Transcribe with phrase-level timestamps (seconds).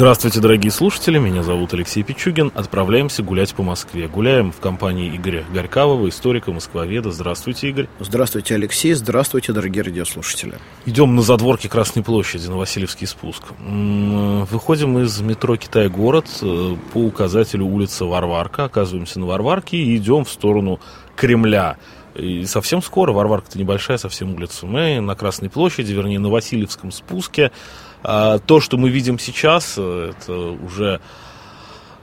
[0.00, 2.50] Здравствуйте, дорогие слушатели, меня зовут Алексей Пичугин.
[2.54, 4.08] Отправляемся гулять по Москве.
[4.08, 7.10] Гуляем в компании Игоря Горькавого, историка, москвоведа.
[7.10, 7.86] Здравствуйте, Игорь.
[7.98, 8.94] Здравствуйте, Алексей.
[8.94, 10.54] Здравствуйте, дорогие радиослушатели.
[10.86, 13.42] Идем на задворке Красной площади, на Васильевский спуск.
[13.58, 18.64] Выходим из метро Китай-город э, по указателю улица Варварка.
[18.64, 20.80] Оказываемся на Варварке и идем в сторону
[21.14, 21.76] Кремля.
[22.14, 27.52] И совсем скоро, Варварка-то небольшая, совсем улица, мы на Красной площади, вернее, на Васильевском спуске.
[28.02, 31.00] А, то, что мы видим сейчас, э, это уже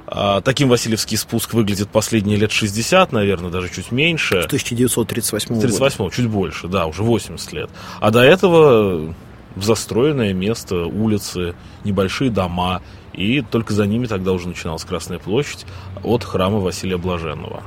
[0.10, 4.42] а, таким Васильевский спуск выглядит последние лет 60, наверное, даже чуть меньше.
[4.42, 5.62] С 1938 года.
[5.62, 7.70] 38 чуть больше, да, уже 80 лет.
[8.00, 9.14] А до этого
[9.58, 12.82] застроенное место, улицы, небольшие дома,
[13.14, 15.66] и только за ними тогда уже начиналась Красная площадь
[16.04, 17.64] от храма Василия Блаженного.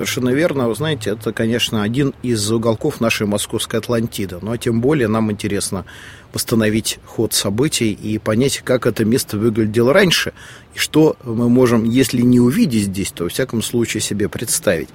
[0.00, 0.66] Совершенно верно.
[0.66, 4.38] Вы знаете, это, конечно, один из уголков нашей московской Атлантиды.
[4.40, 5.84] Но тем более нам интересно
[6.32, 10.32] восстановить ход событий и понять, как это место выглядело раньше,
[10.74, 14.88] и что мы можем, если не увидеть здесь, то, во всяком случае, себе представить.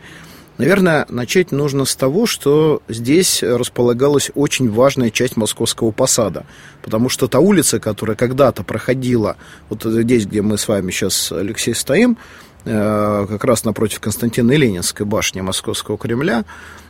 [0.58, 6.48] Наверное, начать нужно с того, что здесь располагалась очень важная часть московского посада,
[6.82, 9.38] потому что та улица, которая когда-то проходила,
[9.70, 12.18] вот здесь, где мы с вами сейчас, Алексей, стоим,
[12.66, 16.46] как раз напротив Константина Ленинской башни Московского Кремля,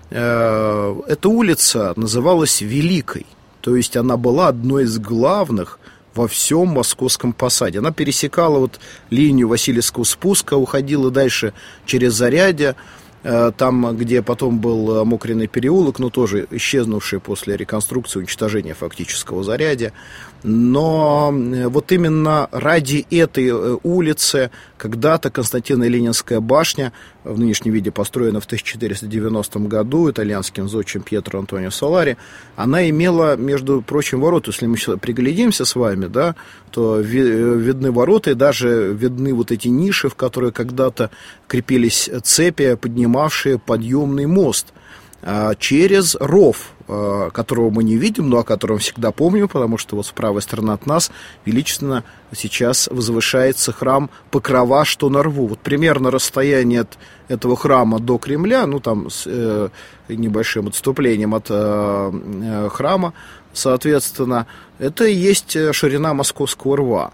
[0.09, 3.25] э, эта улица называлась Великой,
[3.61, 5.79] то есть она была одной из главных
[6.13, 7.79] во всем московском посаде.
[7.79, 11.53] Она пересекала вот линию Васильевского спуска, уходила дальше
[11.85, 12.75] через Зарядье, Э,
[13.57, 19.93] там, где потом был э, Мокренный переулок, но тоже исчезнувший после реконструкции, уничтожения фактического зарядя.
[20.43, 23.49] Но э, вот именно ради этой
[23.81, 26.93] улицы когда-то Константина Ленинская башня,
[27.23, 32.17] в нынешнем виде построена в 1490 году итальянским зодчим Пьетро Антонио Солари,
[32.55, 34.52] она имела, между прочим, ворота.
[34.52, 36.35] Если мы приглядимся с вами, да,
[36.69, 41.09] то видны ворота и даже видны вот эти ниши, в которые когда-то
[41.47, 44.73] крепились цепи, поднимались занимавшие подъемный мост
[45.23, 49.95] а, через ров, а, которого мы не видим, но о котором всегда помним, потому что
[49.95, 51.11] вот с правой стороны от нас
[51.45, 52.03] величественно
[52.36, 55.48] сейчас возвышается храм Покрова, что на рву.
[55.48, 56.98] Вот примерно расстояние от
[57.30, 59.70] этого храма до Кремля, ну там с э,
[60.09, 63.14] небольшим отступлением от э, э храма,
[63.53, 64.45] соответственно,
[64.80, 67.14] это и есть ширина Московского рва.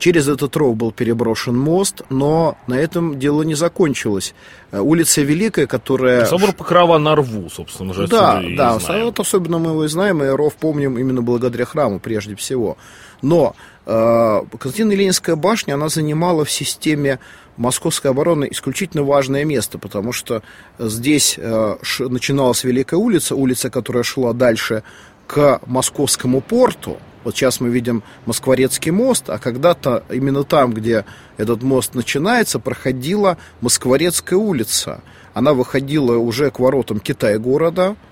[0.00, 4.34] Через этот ров был переброшен мост, но на этом дело не закончилось.
[4.72, 6.24] Э, улица Великая, которая...
[6.24, 10.28] Собор Покрова на рву, собственно же, Да, да, вот особенно мы его и знаем, и
[10.28, 12.78] ров помним именно благодаря храму прежде всего.
[13.20, 17.18] Но э, Константино-Ленинская башня, она занимала в системе
[17.58, 20.42] московской обороны исключительно важное место, потому что
[20.78, 24.82] здесь э, начиналась Великая улица, улица, которая шла дальше
[25.26, 31.04] к московскому порту, вот сейчас мы видим Москворецкий мост, а когда-то именно там, где
[31.36, 35.02] этот мост начинается, проходила Москворецкая улица.
[35.34, 38.09] Она выходила уже к воротам Китай-города, Э,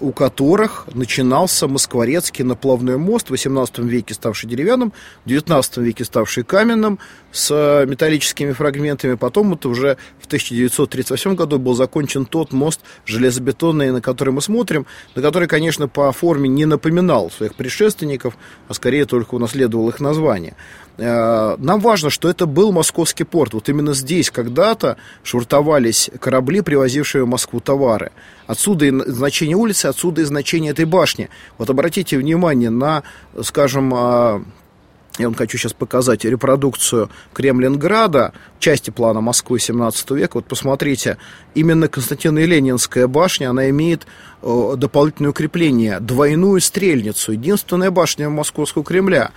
[0.00, 4.92] у которых начинался Москворецкий наплавной мост, в 18 веке ставший деревянным,
[5.24, 6.98] в 19 веке ставший каменным,
[7.32, 9.14] с э, металлическими фрагментами.
[9.14, 14.86] Потом это уже в 1938 году был закончен тот мост железобетонный, на который мы смотрим,
[15.14, 18.36] на который, конечно, по форме не напоминал своих предшественников,
[18.68, 20.54] а скорее только унаследовал их название.
[20.96, 23.54] Э, нам важно, что это был московский порт.
[23.54, 28.12] Вот именно здесь когда-то швартовались корабли, привозившие в Москву товары.
[28.46, 31.30] Отсюда и значение улицы, отсюда и значение этой башни.
[31.58, 33.02] Вот обратите внимание на,
[33.42, 34.44] скажем, а,
[35.18, 40.38] я вам хочу сейчас показать репродукцию Кремлинграда, части плана Москвы 17 века.
[40.38, 41.18] Вот посмотрите,
[41.54, 44.06] именно Константина Ленинская башня, она имеет
[44.42, 49.30] дополнительное укрепление, двойную стрельницу, единственная башня Московского Кремля.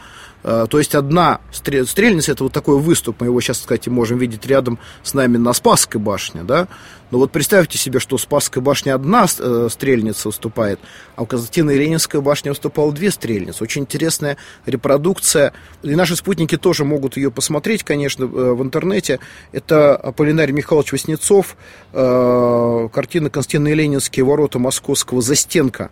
[0.44, 4.45] Э, то есть одна стрельница, это вот такой выступ, мы его сейчас, кстати, можем видеть
[4.45, 6.68] рядом с нами на Спасской башне, да.
[7.10, 10.80] Но вот представьте себе, что у Спасской башни одна э, стрельница выступает,
[11.16, 13.63] а у Константина и Ленинской башни выступало две стрельницы.
[13.63, 15.54] Очень интересная репродукция.
[15.84, 19.19] И наши спутники тоже могут ее посмотреть, конечно, э, в интернете.
[19.54, 21.56] Это Аполлинарий Михайлович Васнецов,
[21.92, 25.89] картина Константина и Ленинские ворота Московского застенка.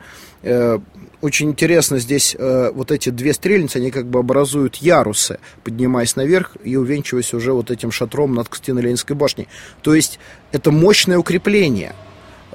[1.21, 6.75] Очень интересно здесь вот эти две стрельницы, они как бы образуют ярусы, поднимаясь наверх и
[6.75, 9.47] увенчиваясь уже вот этим шатром над Константино-Ленинской башней.
[9.81, 10.19] То есть
[10.51, 11.95] это мощное укрепление.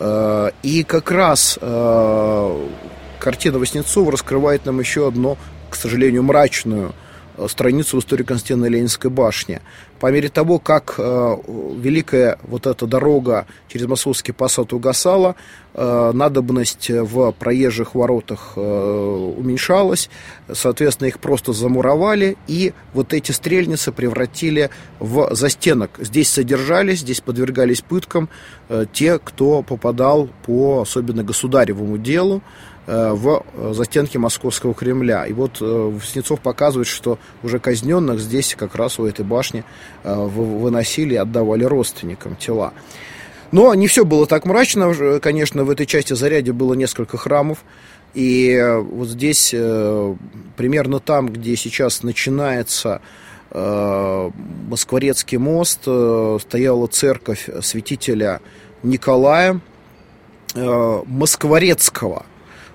[0.01, 2.69] Э, и как раз э,
[3.19, 5.37] картина Васнецова раскрывает нам еще одну,
[5.69, 7.10] к сожалению, мрачную Э,
[7.49, 9.61] страницу в истории Константина Ленинской башни.
[9.99, 11.37] По мере того, как э,
[11.79, 15.37] великая вот эта дорога через Московский посад угасала,
[15.75, 20.09] э, надобность в проезжих воротах э, уменьшалась,
[20.51, 25.91] соответственно, их просто замуровали, и вот эти стрельницы превратили в застенок.
[25.99, 28.31] Здесь содержались, здесь подвергались пыткам
[28.69, 32.43] э, те, кто попадал по особенно государевому делу,
[32.80, 35.27] Э, в э, застенке Московского Кремля.
[35.27, 39.65] И вот э, Васнецов показывает, что уже казненных здесь как раз у этой башни
[40.03, 42.73] выносили и отдавали родственникам тела.
[43.53, 45.21] Но не все было так мрачно.
[45.21, 47.59] Конечно, в этой части заряде было несколько храмов.
[48.15, 48.61] И
[48.91, 53.03] вот здесь, примерно там, где сейчас начинается
[53.53, 58.41] Москворецкий мост, стояла церковь святителя
[58.83, 59.61] Николая
[60.55, 62.30] Москворецкого– Э,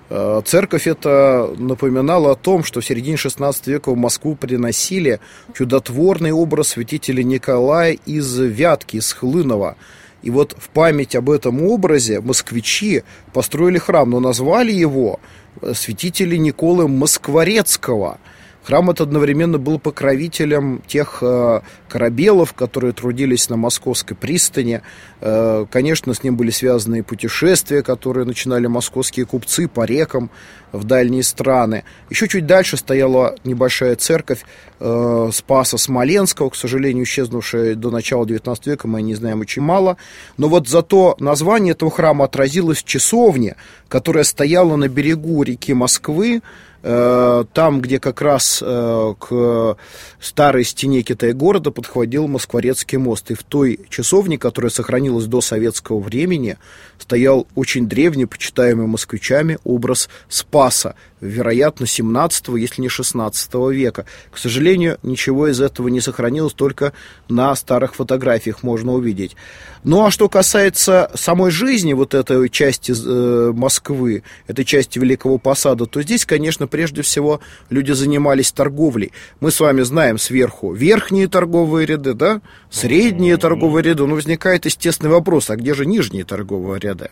[0.08, 5.20] церковь это напоминала о том, что в середине XVI века в Москву приносили
[5.54, 9.76] чудотворный образ святителя Николая из Вятки, из Хлынова.
[10.22, 15.20] И вот в память об этом образе москвичи построили храм, но назвали его
[15.60, 18.18] э, святителя Николы Москворецкого–
[18.66, 24.82] Храм этот одновременно был покровителем тех э, корабелов, которые трудились на московской пристани.
[25.20, 30.30] Э, конечно, с ним были связаны и путешествия, которые начинали московские купцы по рекам
[30.72, 31.84] в дальние страны.
[32.10, 34.44] Еще чуть дальше стояла небольшая церковь
[34.80, 39.96] э, Спаса Смоленского, к сожалению, исчезнувшая до начала XIX века, мы не знаем очень мало.
[40.38, 43.54] Но вот зато название этого храма отразилось в часовне,
[43.86, 46.42] которая стояла на берегу реки Москвы,
[46.86, 49.76] там, где как раз э, к
[50.20, 53.30] старой стене Китай-города подходил Москворецкий мост.
[53.32, 56.58] И в той часовне, которая сохранилась до советского времени,
[56.98, 60.94] стоял очень древний, почитаемый москвичами, образ Спаса,
[61.26, 64.06] вероятно, 17 если не 16 века.
[64.30, 66.92] К сожалению, ничего из этого не сохранилось, только
[67.28, 69.36] на старых фотографиях можно увидеть.
[69.84, 75.86] Ну а что касается самой жизни вот этой части э, Москвы, этой части Великого Посада,
[75.86, 77.40] то здесь, конечно, прежде всего
[77.70, 79.12] люди занимались торговлей.
[79.40, 82.40] Мы с вами знаем сверху верхние торговые ряды, да,
[82.70, 87.10] средние торговые ряды, но возникает естественный вопрос, а где же нижние торговые ряды?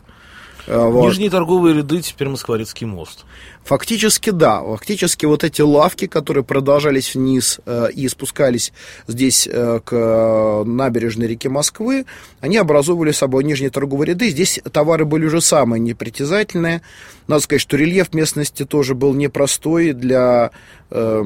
[0.67, 1.07] Э, вот.
[1.07, 3.25] Нижние торговые ряды, теперь Москворецкий мост.
[3.65, 4.63] Фактически, да.
[4.63, 8.73] Фактически вот эти лавки, которые продолжались вниз э, и спускались
[9.07, 12.07] здесь э, к набережной реки Москвы,
[12.41, 14.31] они образовывали собой нижние торговые ряды.
[14.31, 16.83] Здесь товары были уже самые непритязательные.
[17.27, 20.51] Надо сказать, что рельеф местности тоже был непростой для
[20.91, 21.25] э,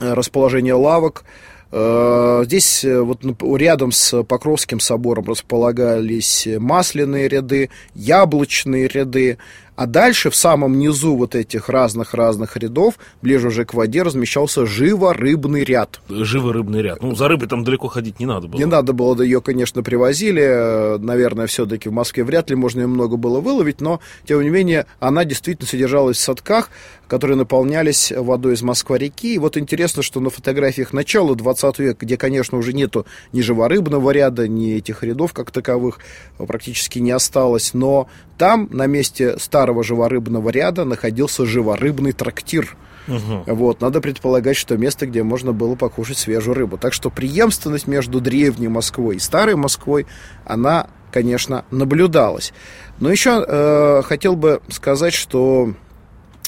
[0.00, 1.24] расположения лавок.
[1.72, 3.22] Э, здесь э, вот
[3.56, 9.38] рядом с Покровским собором располагались масляные ряды, яблочные ряды,
[9.76, 15.64] а дальше в самом низу вот этих разных-разных рядов, ближе уже к воде, размещался живо-рыбный
[15.64, 16.00] ряд.
[16.08, 17.02] Живо-рыбный ряд.
[17.02, 18.58] Ну, за рыбой там далеко ходить не надо было.
[18.58, 20.98] Не надо было, ее, конечно, привозили.
[20.98, 24.86] Наверное, все-таки в Москве вряд ли можно ее много было выловить, но, тем не менее,
[24.98, 26.70] она действительно содержалась в садках,
[27.06, 29.34] которые наполнялись водой из Москва-реки.
[29.34, 34.10] И вот интересно, что на фотографиях начала 20 века, где, конечно, уже нету ни живорыбного
[34.10, 35.98] ряда, ни этих рядов как таковых
[36.38, 38.08] практически не осталось, но
[38.38, 42.76] там, на месте старого живорыбного ряда, находился живорыбный трактир.
[43.08, 43.44] Угу.
[43.54, 46.76] Вот, надо предполагать, что место, где можно было покушать свежую рыбу.
[46.76, 50.06] Так что преемственность между древней Москвой и старой Москвой,
[50.44, 52.52] она, конечно, наблюдалась.
[52.98, 55.74] Но еще э, хотел бы сказать, что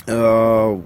[0.06, 0.80] э,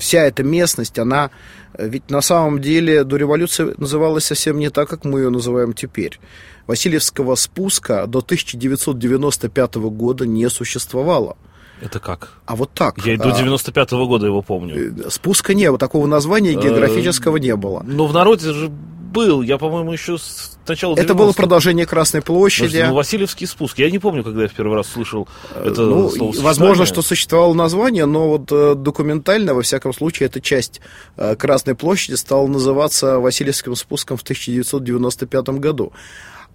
[0.00, 1.30] вся эта местность, она
[1.78, 6.18] ведь на самом деле до революции называлась совсем не так, как мы ее называем теперь.
[6.66, 11.36] Васильевского спуска до 1995 года не существовало.
[11.80, 12.34] Это как?
[12.44, 13.04] А вот так.
[13.06, 15.06] Я и до 95-го года его помню.
[15.06, 17.82] Э, спуска не было, такого названия э, географического не было.
[17.86, 18.70] Но в народе же
[19.10, 22.84] был, я, по-моему, еще с начала 90 Это было продолжение Красной площади.
[22.88, 23.78] Ну, Васильевский спуск.
[23.78, 28.06] Я не помню, когда я в первый раз слышал это ну, Возможно, что существовало название,
[28.06, 30.80] но вот э, документально, во всяком случае, эта часть
[31.16, 35.92] э, Красной площади стала называться Васильевским спуском в 1995 году.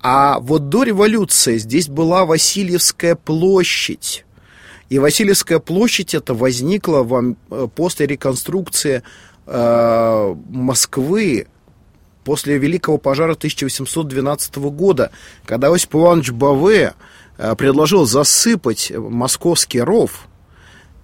[0.02, 4.26] А вот до революции здесь была Васильевская площадь.
[4.90, 9.04] И Васильевская площадь это возникла вам э, после реконструкции
[9.48, 11.46] Москвы
[12.26, 15.12] после Великого пожара 1812 года,
[15.46, 16.94] когда Осип Иванович Баве
[17.38, 20.28] э, предложил засыпать московский ров,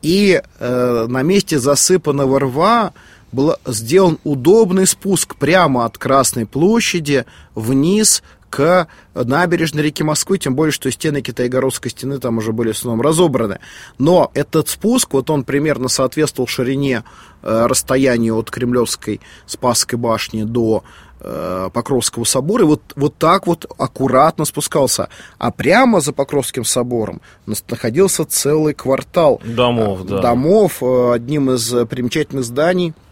[0.02, 2.94] и э, на месте засыпанного рва
[3.32, 7.26] был сделан удобный спуск прямо от Красной площади
[7.56, 12.76] вниз к набережной реки Москвы, тем более, что стены Китайгородской стены там уже были в
[12.76, 13.60] основном разобраны.
[13.98, 17.04] Но этот спуск, вот он примерно соответствовал ширине
[17.42, 20.84] э, расстоянию от Кремлевской Спасской башни до
[21.24, 25.10] э, Покровского собора, и вот, вот так вот аккуратно спускался.
[25.38, 30.22] А прямо за Покровским собором находился целый квартал домов, да.
[30.22, 32.94] домов э, одним из примечательных зданий–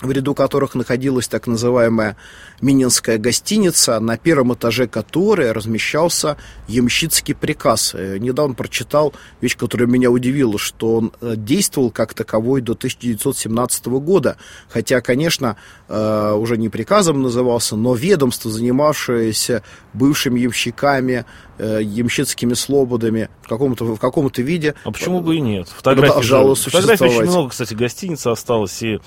[0.00, 2.16] в ряду которых находилась так называемая
[2.60, 6.36] Мининская гостиница, на первом этаже которой размещался
[6.66, 7.94] ямщицкий приказ.
[7.94, 13.86] Э, недавно прочитал вещь, которая меня удивила, что он э, действовал как таковой до 1917
[13.86, 14.36] года.
[14.68, 15.56] Хотя, конечно,
[15.88, 19.62] э, уже не приказом назывался, но ведомство, занимавшееся
[19.92, 21.24] бывшими ямщиками,
[21.58, 24.74] ямщицкими слободами в каком-то, в каком-то виде.
[24.84, 25.68] А почему бы и нет?
[25.68, 29.00] Фотографий, фотографий очень много, кстати, гостиниц осталось, и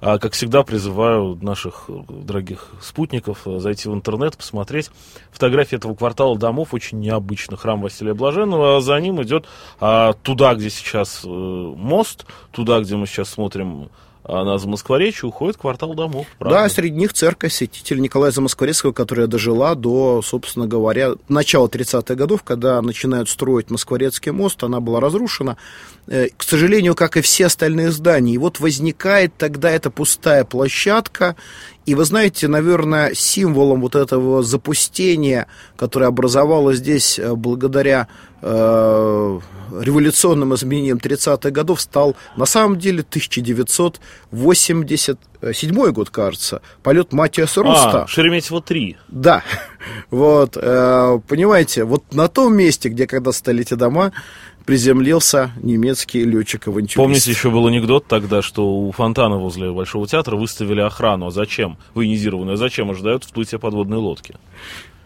[0.00, 4.90] а, как всегда, призываю наших дорогих спутников э, зайти в интернет, посмотреть
[5.30, 9.46] фотографии этого квартала домов, очень необычно, храм Василия Блаженного, а за ним идет
[9.80, 13.90] а, туда, где сейчас а, мост, туда, где мы сейчас смотрим
[14.28, 16.26] а на Замоскворечье уходит квартал домов.
[16.38, 16.58] Правда?
[16.58, 22.42] Да, среди них церковь святителя Николая Замоскворецкого, которая дожила до, собственно говоря, начала 30-х годов,
[22.42, 25.56] когда начинают строить Москворецкий мост, она была разрушена.
[26.08, 28.34] Э, к сожалению, как и все остальные здания.
[28.34, 31.34] И вот возникает тогда эта пустая площадка,
[31.88, 38.08] и вы знаете, наверное, символом вот этого запустения, которое образовалось здесь э, благодаря
[38.42, 39.40] э,
[39.80, 48.02] революционным изменениям 30-х годов, стал на самом деле 1987 год, кажется, полет Матиаса Руста.
[48.02, 48.96] А, Шереметьево-3.
[49.08, 49.42] Да,
[50.10, 54.12] вот, э, понимаете, вот на том месте, где когда стали эти дома,
[54.64, 56.96] приземлился немецкий летчик-авантюрист.
[56.96, 61.28] Помните, еще был анекдот тогда, что у фонтана возле Большого театра выставили охрану.
[61.28, 61.78] А зачем?
[61.94, 62.54] Военизированную.
[62.54, 62.90] А зачем?
[62.90, 64.34] Ожидают всплытия подводной лодки.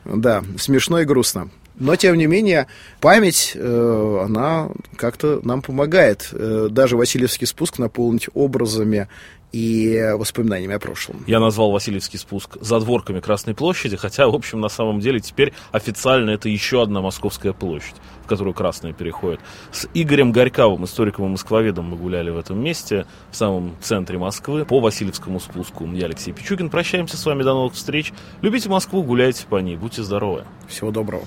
[0.04, 1.48] Да, смешно и грустно.
[1.78, 2.66] Но, тем не менее,
[3.00, 6.28] память, э, она как-то нам помогает.
[6.32, 9.08] Э, даже Васильевский спуск наполнить образами
[9.52, 11.22] и воспоминаниями о прошлом.
[11.26, 16.30] Я назвал Васильевский спуск задворками Красной площади, хотя, в общем, на самом деле теперь официально
[16.30, 19.40] это еще одна Московская площадь, в которую Красная переходит.
[19.70, 24.64] С Игорем Горьковым, историком и москвоведом, мы гуляли в этом месте, в самом центре Москвы,
[24.64, 25.86] по Васильевскому спуску.
[25.92, 26.70] Я Алексей Пичугин.
[26.70, 28.12] Прощаемся с вами, до новых встреч.
[28.40, 30.44] Любите Москву, гуляйте по ней, будьте здоровы.
[30.66, 31.26] Всего доброго.